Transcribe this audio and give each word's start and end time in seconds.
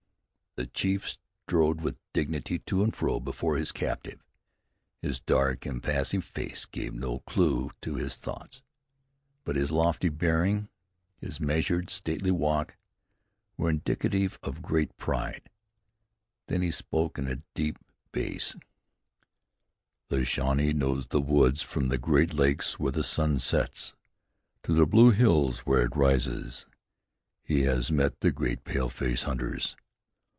The 0.57 0.67
chief 0.67 1.17
strode 1.45 1.79
with 1.79 1.95
dignity 2.11 2.59
to 2.59 2.83
and 2.83 2.93
fro 2.93 3.21
before 3.21 3.55
his 3.55 3.71
captive. 3.71 4.21
His 5.01 5.21
dark, 5.21 5.65
impassive 5.65 6.25
face 6.25 6.65
gave 6.65 6.93
no 6.93 7.19
clew 7.19 7.71
to 7.83 7.95
his 7.95 8.17
thoughts; 8.17 8.61
but 9.45 9.55
his 9.55 9.71
lofty 9.71 10.09
bearing, 10.09 10.67
his 11.15 11.39
measured, 11.39 11.89
stately 11.89 12.31
walk 12.31 12.75
were 13.55 13.69
indicative 13.69 14.37
of 14.43 14.61
great 14.61 14.97
pride. 14.97 15.49
Then 16.47 16.61
he 16.61 16.69
spoke 16.69 17.17
in 17.17 17.27
his 17.27 17.39
deep 17.53 17.77
bass: 18.11 18.57
"The 20.09 20.25
Shawnee 20.25 20.73
knows 20.73 21.07
the 21.07 21.21
woods 21.21 21.61
from 21.61 21.85
the 21.85 21.97
Great 21.97 22.33
Lakes 22.33 22.77
where 22.77 22.91
the 22.91 23.05
sun 23.05 23.39
sets, 23.39 23.93
to 24.63 24.73
the 24.73 24.85
Blue 24.85 25.11
Hills 25.11 25.59
where 25.59 25.83
it 25.83 25.95
rises. 25.95 26.65
He 27.41 27.61
has 27.61 27.89
met 27.89 28.19
the 28.19 28.31
great 28.33 28.65
paleface 28.65 29.23
hunters. 29.23 29.77